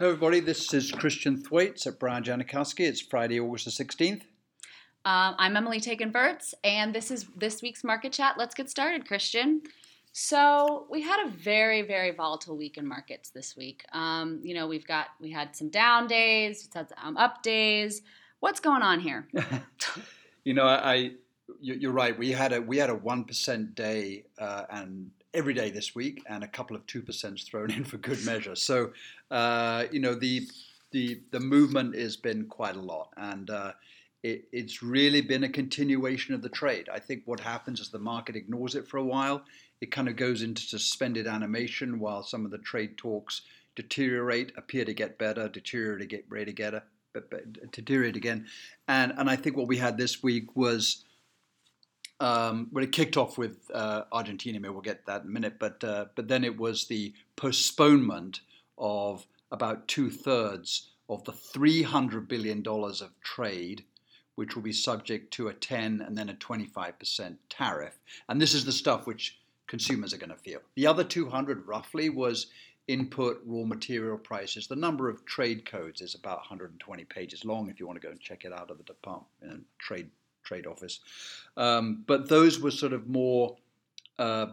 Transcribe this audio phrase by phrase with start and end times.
[0.00, 0.40] Hello, everybody.
[0.40, 2.88] This is Christian Thwaites at Brian Janachowski.
[2.88, 4.22] It's Friday, August the 16th.
[5.04, 8.36] Um, I'm Emily Taken-Verts, and this is this week's Market Chat.
[8.38, 9.60] Let's get started, Christian.
[10.12, 13.84] So we had a very, very volatile week in markets this week.
[13.92, 18.00] Um, you know, we've got we had some down days, we had some up days.
[18.38, 19.28] What's going on here?
[20.44, 21.10] you know, I, I
[21.60, 22.18] you're right.
[22.18, 26.22] We had a we had a one percent day uh, and every day this week,
[26.28, 28.54] and a couple of two percent thrown in for good measure.
[28.54, 28.92] So,
[29.30, 30.48] uh, you know, the
[30.92, 33.72] the the movement has been quite a lot, and uh,
[34.22, 36.88] it, it's really been a continuation of the trade.
[36.92, 39.42] I think what happens is the market ignores it for a while.
[39.80, 43.42] It kind of goes into suspended animation while some of the trade talks
[43.76, 48.46] deteriorate, appear to get better, deteriorate, get ready to get but, but deteriorate again,
[48.88, 51.04] and and I think what we had this week was
[52.20, 55.54] um, when it kicked off with uh, Argentina, maybe we'll get that in a minute,
[55.58, 58.40] but uh, but then it was the postponement
[58.78, 63.84] of about two thirds of the 300 billion dollars of trade,
[64.34, 68.54] which will be subject to a 10 and then a 25 percent tariff, and this
[68.54, 70.60] is the stuff which consumers are going to feel.
[70.74, 72.48] The other 200 roughly was
[72.88, 74.66] input raw material prices.
[74.66, 77.70] The number of trade codes is about 120 pages long.
[77.70, 80.10] If you want to go and check it out of the department uh, trade
[80.42, 81.00] trade office.
[81.56, 83.56] Um, but those were sort of more
[84.18, 84.46] uh,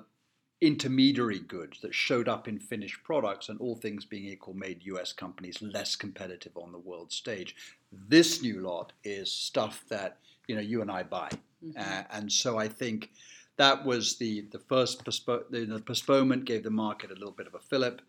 [0.62, 5.14] intermediary goods that showed up in finished products, and all things being equal, made US
[5.14, 7.56] companies less competitive on the world stage.
[7.92, 11.30] This new lot is stuff that you know you and I buy,
[11.64, 11.80] mm-hmm.
[11.80, 13.12] uh, and so I think
[13.58, 17.48] that was the the first postpo- the, the postponement gave the market a little bit
[17.48, 18.02] of a fillip.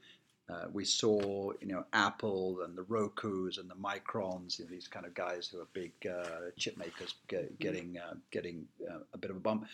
[0.51, 4.89] Uh, we saw, you know, Apple and the Roku's and the Microns, you know, these
[4.89, 7.63] kind of guys who are big uh, chip makers, get, mm-hmm.
[7.63, 9.67] getting uh, getting uh, a bit of a bump.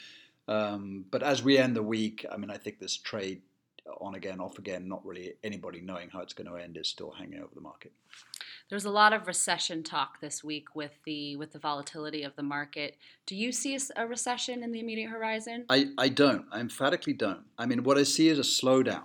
[0.48, 3.40] Um, but as we end the week, I mean, I think this trade
[4.00, 7.10] on again, off again, not really anybody knowing how it's going to end is still
[7.10, 7.92] hanging over the market.
[8.70, 12.42] There's a lot of recession talk this week with the with the volatility of the
[12.42, 12.96] market.
[13.26, 15.66] Do you see a recession in the immediate horizon?
[15.68, 16.46] I, I don't.
[16.50, 17.44] I emphatically don't.
[17.58, 19.04] I mean, what I see is a slowdown.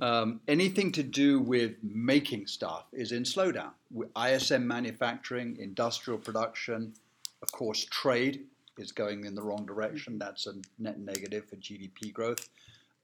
[0.00, 3.72] Um, anything to do with making stuff is in slowdown.
[4.16, 6.94] ISM manufacturing, industrial production,
[7.42, 8.44] of course, trade
[8.78, 10.18] is going in the wrong direction.
[10.18, 12.48] That's a net negative for GDP growth.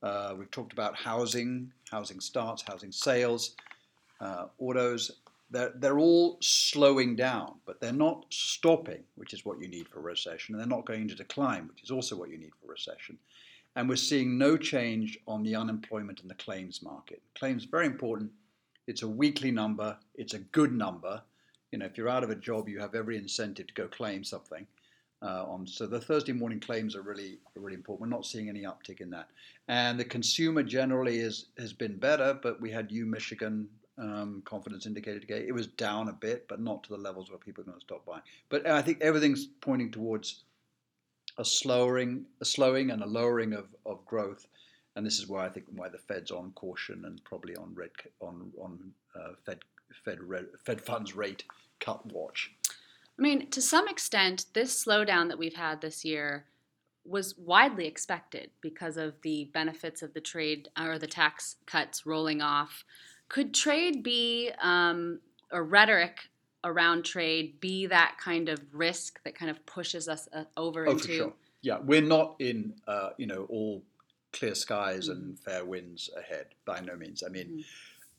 [0.02, 3.54] Uh, we've talked about housing, housing starts, housing sales,
[4.20, 5.10] uh, autos.
[5.50, 10.00] They're, they're all slowing down, but they're not stopping, which is what you need for
[10.00, 13.18] recession, and they're not going to decline, which is also what you need for recession
[13.78, 17.22] and we're seeing no change on the unemployment and the claims market.
[17.38, 18.28] Claims very important.
[18.88, 19.96] It's a weekly number.
[20.16, 21.22] It's a good number.
[21.70, 24.24] You know, if you're out of a job, you have every incentive to go claim
[24.24, 24.66] something.
[25.22, 28.00] Uh, on so the Thursday morning claims are really really important.
[28.10, 29.28] We're not seeing any uptick in that,
[29.68, 32.38] and the consumer generally is has been better.
[32.40, 35.44] But we had U Michigan um, confidence indicator today.
[35.46, 37.84] It was down a bit, but not to the levels where people are going to
[37.84, 38.22] stop buying.
[38.48, 40.42] But I think everything's pointing towards
[41.38, 44.46] a slowing, a slowing and a lowering of, of growth.
[44.96, 47.90] And this is why I think why the Fed's on caution and probably on red
[48.20, 49.60] on on uh, Fed
[50.04, 50.18] Fed
[50.64, 51.44] Fed funds rate
[51.78, 52.50] cut watch.
[53.18, 56.46] I mean, to some extent, this slowdown that we've had this year
[57.04, 62.42] was widely expected because of the benefits of the trade or the tax cuts rolling
[62.42, 62.84] off.
[63.28, 66.28] Could trade be um, or rhetoric
[66.68, 70.92] around trade be that kind of risk that kind of pushes us uh, over oh,
[70.92, 71.04] into?
[71.04, 71.32] For sure.
[71.62, 73.82] Yeah, we're not in uh, you know all
[74.32, 77.22] clear skies mm and fair winds ahead by no means.
[77.24, 77.48] I mean.
[77.48, 77.64] mm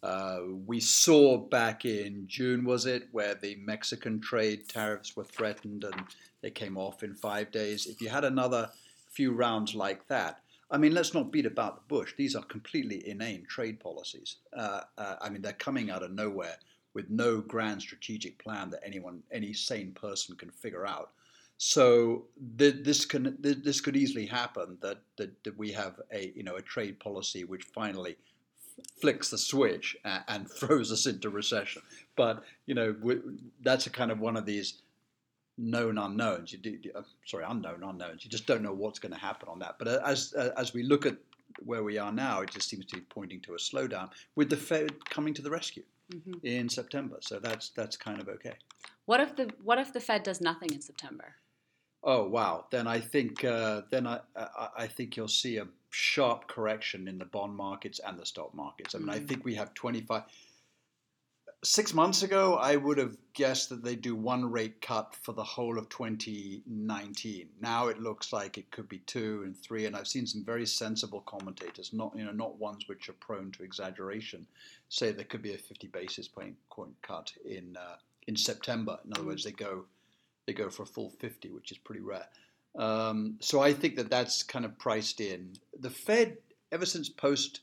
[0.01, 5.83] Uh, we saw back in June, was it, where the Mexican trade tariffs were threatened
[5.83, 6.03] and
[6.41, 7.85] they came off in five days.
[7.85, 8.69] If you had another
[9.09, 10.39] few rounds like that,
[10.71, 12.13] I mean, let's not beat about the bush.
[12.15, 14.37] These are completely inane trade policies.
[14.55, 16.57] Uh, uh, I mean, they're coming out of nowhere
[16.93, 21.11] with no grand strategic plan that anyone, any sane person can figure out.
[21.57, 22.25] So
[22.57, 26.43] th- this can th- this could easily happen that, that, that we have a you
[26.43, 28.15] know a trade policy which finally
[29.01, 31.81] flicks the switch and, throws us into recession.
[32.15, 32.95] But you know
[33.61, 34.81] that's a kind of one of these
[35.57, 36.53] known unknowns.
[36.53, 38.23] You do, uh, sorry, unknown unknowns.
[38.23, 39.75] You just don't know what's going to happen on that.
[39.77, 41.17] But uh, as uh, as we look at
[41.65, 44.55] where we are now, it just seems to be pointing to a slowdown with the
[44.55, 45.83] Fed coming to the rescue
[46.13, 46.33] mm-hmm.
[46.43, 47.17] in September.
[47.21, 48.53] So that's that's kind of okay.
[49.05, 51.35] What if the what if the Fed does nothing in September?
[52.03, 52.65] Oh wow!
[52.71, 57.17] Then I think uh, then I, I, I think you'll see a sharp correction in
[57.17, 58.95] the bond markets and the stock markets.
[58.95, 59.15] I mean, mm-hmm.
[59.15, 59.27] I mm.
[59.27, 60.23] think we have twenty five.
[61.63, 65.43] Six months ago, I would have guessed that they do one rate cut for the
[65.43, 67.49] whole of 2019.
[67.61, 70.65] Now it looks like it could be two and three, and I've seen some very
[70.65, 74.47] sensible commentators, not you know not ones which are prone to exaggeration,
[74.89, 76.55] say there could be a 50 basis point,
[77.01, 77.97] cut in uh,
[78.27, 78.97] in September.
[79.05, 79.85] In other words, they go
[80.47, 82.25] they go for a full 50, which is pretty rare.
[82.75, 85.53] Um, so I think that that's kind of priced in.
[85.79, 86.37] The Fed,
[86.71, 87.61] ever since post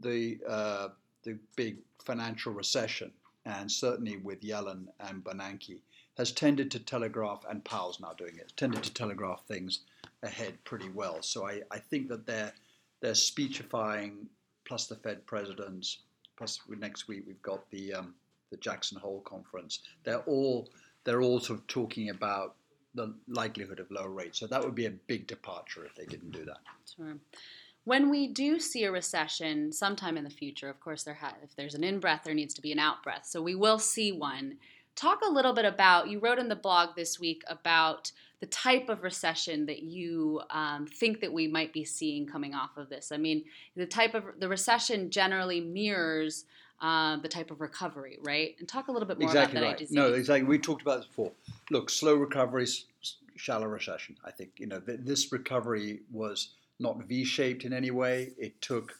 [0.00, 0.88] the uh,
[1.28, 3.12] the big financial recession,
[3.44, 5.80] and certainly with Yellen and Bernanke,
[6.16, 9.80] has tended to telegraph, and Powell's now doing it, tended to telegraph things
[10.22, 11.22] ahead pretty well.
[11.22, 12.52] So I, I think that they're,
[13.00, 14.26] they're speechifying,
[14.64, 15.98] plus the Fed presidents,
[16.36, 18.14] plus next week we've got the, um,
[18.50, 19.80] the Jackson Hole conference.
[20.04, 20.70] They're all,
[21.04, 22.54] they're all sort of talking about
[22.94, 24.38] the likelihood of lower rates.
[24.40, 26.58] So that would be a big departure if they didn't do that.
[26.96, 27.14] Sure
[27.88, 31.56] when we do see a recession sometime in the future, of course, there ha- if
[31.56, 33.24] there's an in breath, there needs to be an out breath.
[33.24, 34.58] So we will see one.
[34.94, 38.90] Talk a little bit about, you wrote in the blog this week about the type
[38.90, 43.10] of recession that you um, think that we might be seeing coming off of this.
[43.10, 43.44] I mean,
[43.74, 46.44] the type of, the recession generally mirrors
[46.82, 48.54] uh, the type of recovery, right?
[48.58, 49.90] And talk a little bit more exactly about that right.
[49.92, 50.46] No, exactly.
[50.46, 51.32] We talked about this before.
[51.70, 52.66] Look, slow recovery,
[53.34, 54.16] shallow recession.
[54.26, 58.32] I think, you know, th- this recovery was not V-shaped in any way.
[58.38, 58.94] It took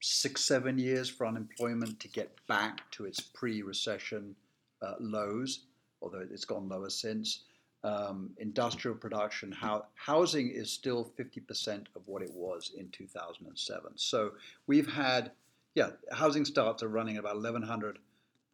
[0.00, 4.34] six, seven years for unemployment to get back to its pre-recession
[4.82, 5.60] uh, lows,
[6.02, 7.44] although it's gone lower since.
[7.84, 13.92] Um, industrial production, how, housing is still 50% of what it was in 2007.
[13.94, 14.32] So
[14.66, 15.30] we've had,
[15.74, 17.98] yeah, housing starts are running about 1,100,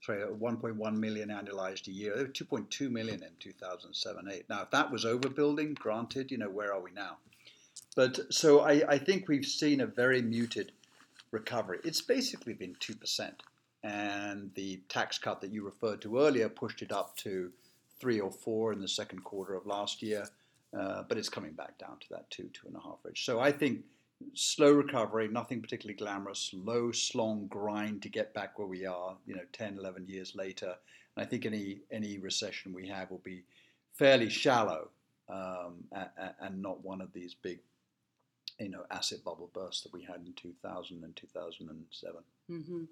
[0.02, 2.14] sorry, 1.1 million annualized a year.
[2.14, 4.42] They were 2.2 million in 2007-8.
[4.50, 7.16] Now, if that was overbuilding, granted, you know, where are we now?
[7.94, 10.72] But so I, I think we've seen a very muted
[11.30, 11.80] recovery.
[11.84, 13.30] It's basically been 2%.
[13.84, 17.50] And the tax cut that you referred to earlier pushed it up to
[17.98, 20.28] three or four in the second quarter of last year.
[20.78, 23.24] Uh, but it's coming back down to that two, two and a half range.
[23.24, 23.80] So I think
[24.34, 29.34] slow recovery, nothing particularly glamorous, low slong grind to get back where we are, you
[29.34, 30.74] know, 10, 11 years later.
[31.16, 33.42] And I think any, any recession we have will be
[33.92, 34.88] fairly shallow
[35.28, 35.84] um,
[36.40, 37.58] and not one of these big
[38.58, 42.16] you know asset bubble burst that we had in 2000 and 2007.
[42.50, 42.84] Mm-hmm.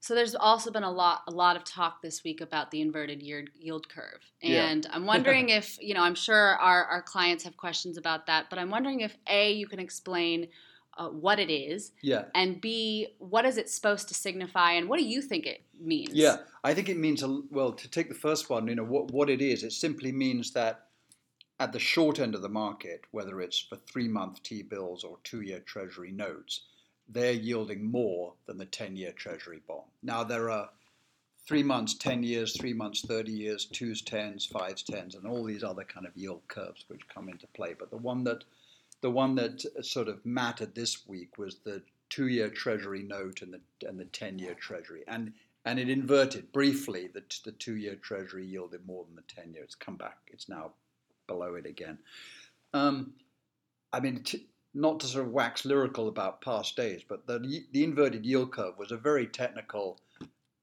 [0.00, 3.22] So there's also been a lot a lot of talk this week about the inverted
[3.22, 4.90] yield curve, and yeah.
[4.92, 8.58] I'm wondering if you know I'm sure our our clients have questions about that, but
[8.58, 10.48] I'm wondering if a you can explain.
[10.98, 14.98] Uh, what it is, yeah, and B, what is it supposed to signify, and what
[14.98, 16.14] do you think it means?
[16.14, 17.72] Yeah, I think it means well.
[17.72, 19.62] To take the first one, you know what what it is.
[19.62, 20.85] It simply means that
[21.58, 25.18] at the short end of the market, whether it's for three month T bills or
[25.24, 26.60] two year Treasury notes,
[27.08, 29.90] they're yielding more than the 10 year Treasury bond.
[30.02, 30.70] Now, there are
[31.46, 35.62] three months, 10 years, three months, 30 years, twos, tens, fives, tens, and all these
[35.62, 37.74] other kind of yield curves which come into play.
[37.78, 38.44] But the one that
[39.02, 43.52] the one that uh, sort of mattered this week was the two-year Treasury note and
[43.54, 45.32] the and the ten-year Treasury, and
[45.64, 47.08] and it inverted briefly.
[47.08, 49.62] The the two-year Treasury yielded more than the ten-year.
[49.62, 50.18] It's come back.
[50.28, 50.72] It's now
[51.26, 51.98] below it again.
[52.74, 53.12] Um,
[53.92, 57.84] I mean, t- not to sort of wax lyrical about past days, but the, the
[57.84, 59.98] inverted yield curve was a very technical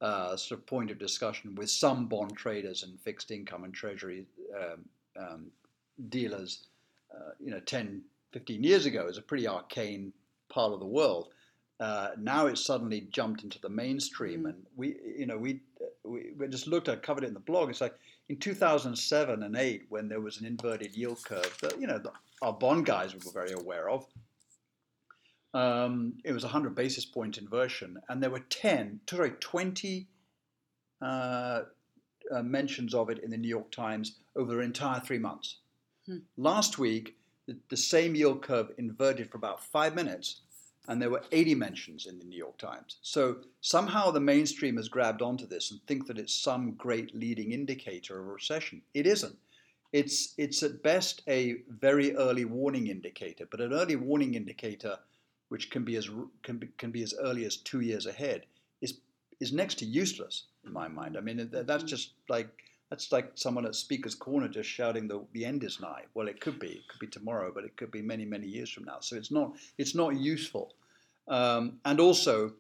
[0.02, 4.26] uh, sort of point of discussion with some bond traders and fixed income and treasury
[4.56, 4.86] um,
[5.20, 5.46] um,
[6.10, 6.68] dealers,
[7.16, 8.02] uh, you know, 10,
[8.34, 10.12] 15 years ago is a pretty arcane
[10.50, 11.30] part of the world.
[11.80, 14.50] Uh, now it's suddenly jumped into the mainstream, mm.
[14.50, 15.60] and we, you know, we,
[16.04, 17.70] we, we just looked at, covered it in the blog.
[17.70, 17.96] It's like
[18.30, 22.12] in 2007 and 8 when there was an inverted yield curve that you know the,
[22.42, 24.06] our bond guys were very aware of
[25.54, 30.08] um, it was a 100 basis point inversion and there were 10 sorry 20
[31.02, 31.62] uh,
[32.32, 35.58] uh, mentions of it in the new york times over the entire three months
[36.06, 36.18] hmm.
[36.38, 37.16] last week
[37.48, 40.42] the, the same yield curve inverted for about five minutes
[40.88, 42.98] and there were 80 mentions in the New York Times.
[43.02, 47.52] So somehow the mainstream has grabbed onto this and think that it's some great leading
[47.52, 48.82] indicator of a recession.
[48.94, 49.38] It isn't.
[49.94, 54.98] It's, it's at best a very early warning indicator, but an early warning indicator,
[55.50, 56.10] which can be as,
[56.42, 58.46] can be, can be as early as two years ahead,
[58.82, 58.98] is,
[59.40, 61.16] is next to useless in my mind.
[61.16, 61.86] I mean, that's mm-hmm.
[61.86, 62.50] just like
[62.94, 66.04] that's like someone at Speaker's Corner just shouting the, the end is nigh.
[66.14, 66.68] Well, it could be.
[66.68, 68.98] It could be tomorrow, but it could be many, many years from now.
[69.00, 70.76] So it's not, it's not useful.
[71.28, 72.54] Um, and also,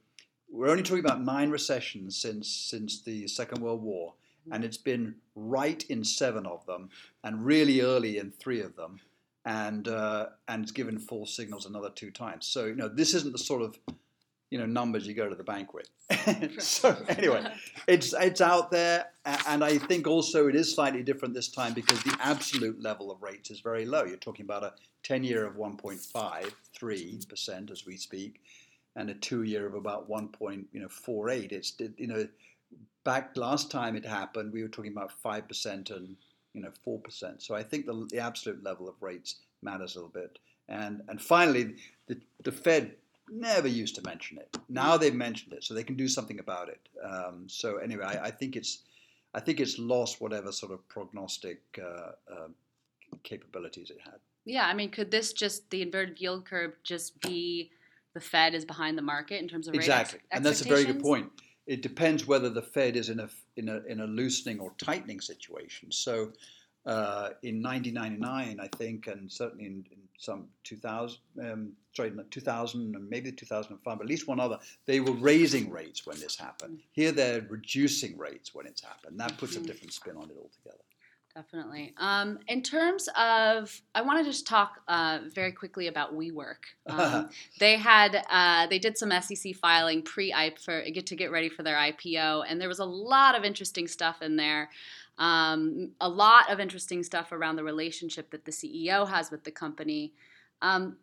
[0.51, 4.15] we're only talking about nine recessions since, since the Second World War,
[4.51, 6.89] and it's been right in seven of them,
[7.23, 9.01] and really early in three of them,
[9.45, 12.47] and uh, and it's given false signals another two times.
[12.47, 13.77] So you know this isn't the sort of
[14.53, 15.89] you know numbers you go to the bank with.
[16.61, 17.43] so anyway,
[17.87, 19.07] it's it's out there,
[19.47, 23.23] and I think also it is slightly different this time because the absolute level of
[23.23, 24.03] rates is very low.
[24.03, 28.41] You're talking about a 10-year of 1.53 percent as we speak,
[28.95, 31.51] and a two-year of about 1.48.
[31.51, 32.27] It's you know
[33.03, 36.15] back last time it happened, we were talking about five percent and
[36.53, 37.41] you know four percent.
[37.41, 40.37] So I think the, the absolute level of rates matters a little bit.
[40.69, 42.97] And and finally, the, the Fed
[43.33, 44.55] never used to mention it.
[44.69, 46.79] Now they've mentioned it, so they can do something about it.
[47.03, 48.79] Um, so anyway, I, I, think it's
[49.33, 52.47] I think it's lost whatever sort of prognostic uh, uh,
[53.23, 54.19] capabilities it had.
[54.45, 57.71] Yeah, I mean, could this just the inverted yield curve just be
[58.13, 60.83] the Fed is behind the market in terms of exactly, ex- and that's a very
[60.85, 61.29] good point.
[61.65, 65.19] It depends whether the Fed is in a in a in a loosening or tightening
[65.19, 65.91] situation.
[65.91, 66.31] So.
[66.85, 73.09] Uh, in 1999, I think, and certainly in, in some 2000, um, sorry, 2000 and
[73.09, 76.79] maybe 2005, but at least one other, they were raising rates when this happened.
[76.91, 79.19] Here they're reducing rates when it's happened.
[79.19, 79.63] That puts mm-hmm.
[79.63, 80.83] a different spin on it altogether.
[81.35, 81.95] Definitely.
[81.97, 86.61] Um, in terms of, I want to just talk uh, very quickly about WeWork.
[86.87, 87.29] Um,
[87.59, 91.75] they had, uh, they did some SEC filing pre IPO to get ready for their
[91.75, 94.69] IPO, and there was a lot of interesting stuff in there.
[95.17, 99.51] Um, a lot of interesting stuff around the relationship that the CEO has with the
[99.51, 100.13] company.
[100.61, 100.97] Um,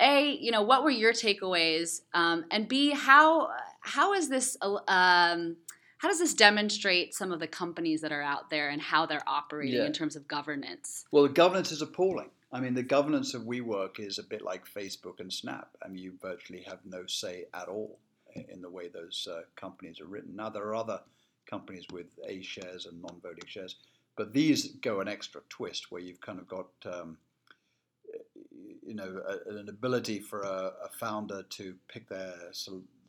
[0.00, 2.02] a, you know, what were your takeaways?
[2.14, 3.48] Um, and B, how
[3.80, 4.56] how is this?
[4.62, 5.56] Um,
[5.98, 9.26] how does this demonstrate some of the companies that are out there and how they're
[9.26, 9.86] operating yeah.
[9.86, 11.04] in terms of governance?
[11.10, 12.30] Well, the governance is appalling.
[12.52, 15.76] I mean, the governance of WeWork is a bit like Facebook and Snap.
[15.84, 17.98] I mean, you virtually have no say at all
[18.48, 20.36] in the way those uh, companies are written.
[20.36, 21.00] Now, there are other
[21.48, 23.76] companies with A shares and non-voting shares.
[24.16, 27.18] But these go an extra twist where you've kind of got, um,
[28.84, 32.34] you know, a, an ability for a, a, founder to pick their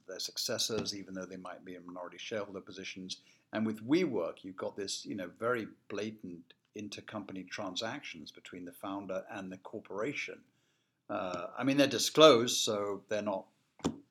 [0.08, 3.17] their successors, even though they might be in minority shareholder positions.
[3.53, 9.24] And with WeWork, you've got this, you know, very blatant intercompany transactions between the founder
[9.31, 10.39] and the corporation.
[11.10, 13.46] Uh, I mean, they're disclosed, so they're not,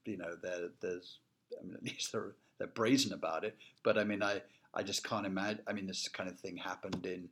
[0.05, 0.37] you know,
[0.81, 1.19] there's,
[1.59, 3.57] I mean, at least they're they're brazen about it.
[3.83, 4.43] But I mean, I
[4.75, 5.63] I just can't imagine.
[5.67, 7.29] I mean, this kind of thing happened in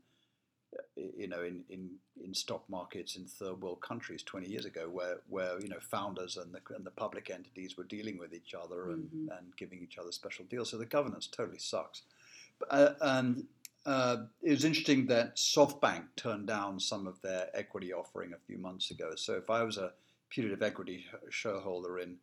[0.96, 1.90] you know in, in,
[2.22, 6.36] in stock markets in third world countries 20 years ago where, where you know founders
[6.36, 9.28] and the, and the public entities were dealing with each other and, mm-hmm.
[9.38, 12.02] and giving each other special deals so the governance totally sucks
[12.70, 13.44] uh, and
[13.84, 18.58] uh, it was interesting that SoftBank turned down some of their equity offering a few
[18.58, 19.92] months ago so if I was a
[20.30, 22.16] putative equity shareholder in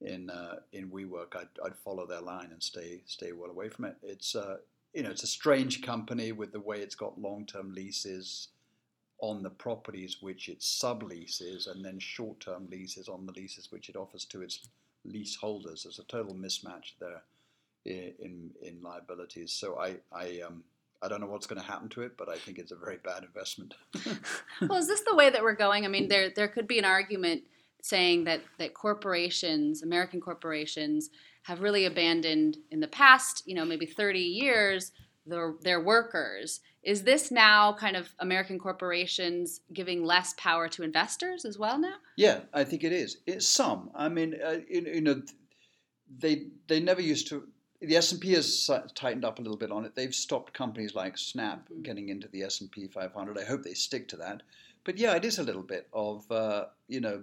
[0.00, 3.86] in uh, in WeWork, I'd, I'd follow their line and stay stay well away from
[3.86, 3.96] it.
[4.02, 4.58] It's uh,
[4.94, 8.48] you know it's a strange company with the way it's got long term leases
[9.20, 13.88] on the properties which it subleases, and then short term leases on the leases which
[13.88, 14.68] it offers to its
[15.04, 15.82] leaseholders.
[15.82, 17.22] There's a total mismatch there
[17.84, 19.52] in in, liabilities.
[19.52, 20.64] So I I um,
[21.02, 22.98] I don't know what's going to happen to it, but I think it's a very
[23.04, 23.74] bad investment.
[24.62, 25.84] well, is this the way that we're going?
[25.84, 27.42] I mean, there there could be an argument
[27.82, 31.10] saying that that corporations, American corporations,
[31.42, 34.92] have really abandoned in the past, you know, maybe 30 years,
[35.26, 36.60] their their workers.
[36.82, 41.96] Is this now kind of American corporations giving less power to investors as well now?
[42.16, 43.18] Yeah, I think it is.
[43.26, 43.90] It's some.
[43.94, 45.22] I mean, uh, you, you know,
[46.18, 47.46] they they never used to
[47.80, 49.94] the S&P has tightened up a little bit on it.
[49.94, 51.82] They've stopped companies like Snap mm-hmm.
[51.82, 53.38] getting into the S&P 500.
[53.38, 54.42] I hope they stick to that.
[54.84, 57.22] But yeah, it is a little bit of uh, you know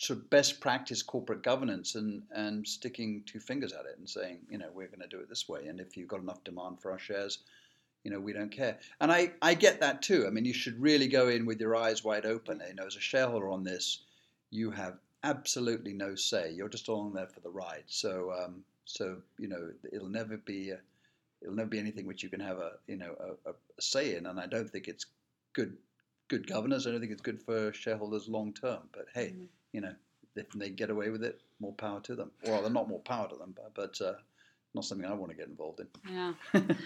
[0.00, 4.38] sort of best practice corporate governance and, and sticking two fingers at it and saying,
[4.48, 5.66] you know, we're going to do it this way.
[5.66, 7.40] And if you've got enough demand for our shares,
[8.02, 8.78] you know, we don't care.
[9.02, 10.26] And I, I get that too.
[10.26, 12.62] I mean, you should really go in with your eyes wide open.
[12.66, 14.00] You know, as a shareholder on this,
[14.50, 16.50] you have absolutely no say.
[16.50, 17.84] You're just along there for the ride.
[17.86, 20.78] So, um, so you know, it'll never be, a,
[21.42, 24.24] it'll never be anything which you can have a, you know, a, a say in.
[24.24, 25.04] And I don't think it's
[25.52, 25.76] good,
[26.30, 26.86] good governance.
[26.86, 28.80] I don't think it's good for shareholders long term.
[28.92, 29.34] But hey.
[29.34, 29.94] Mm-hmm you know,
[30.36, 32.30] if they get away with it, more power to them.
[32.44, 34.14] Well, they're not more power to them, but, but uh,
[34.74, 35.88] not something I want to get involved in.
[36.08, 36.32] Yeah.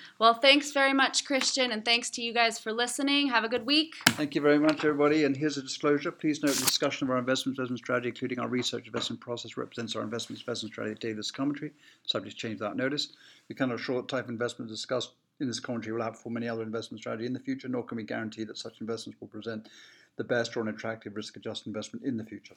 [0.19, 3.29] well, thanks very much, Christian, and thanks to you guys for listening.
[3.29, 3.95] Have a good week.
[4.09, 5.25] Thank you very much, everybody.
[5.25, 6.11] And here's a disclosure.
[6.11, 9.95] Please note the discussion of our investment investment strategy, including our research investment process, represents
[9.95, 11.73] our investment investment strategy daily commentary,
[12.05, 13.13] subject to change without notice.
[13.49, 16.63] We cannot assure that type of investment discussed in this commentary will outperform any other
[16.63, 19.69] investment strategy in the future, nor can we guarantee that such investments will present
[20.17, 22.55] the best or an attractive risk-adjusted investment in the future.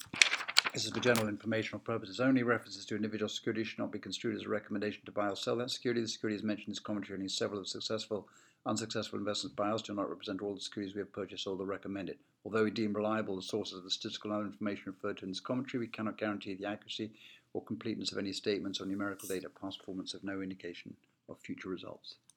[0.74, 2.44] This is for general informational purposes only.
[2.44, 5.56] References to individual securities should not be construed as a recommendation to buy or sell
[5.56, 6.02] that security.
[6.02, 8.28] The securities mentioned in this commentary and several of successful,
[8.66, 11.66] unsuccessful investments by us do not represent all the securities we have purchased or the
[11.66, 12.18] recommended.
[12.46, 15.32] Although we deem reliable the sources of the statistical and other information referred to in
[15.32, 17.12] this commentary, we cannot guarantee the accuracy
[17.54, 19.50] or completeness of any statements or numerical data.
[19.50, 20.96] Past performance have no indication
[21.28, 22.18] of future results.